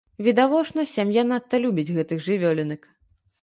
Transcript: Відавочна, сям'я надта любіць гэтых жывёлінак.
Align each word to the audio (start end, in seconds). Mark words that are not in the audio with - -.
Відавочна, 0.27 0.85
сям'я 0.93 1.25
надта 1.33 1.61
любіць 1.67 1.93
гэтых 1.99 2.25
жывёлінак. 2.29 2.89